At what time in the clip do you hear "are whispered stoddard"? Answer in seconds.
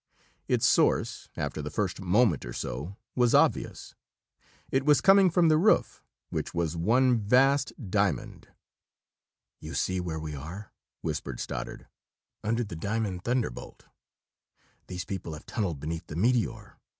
10.33-11.85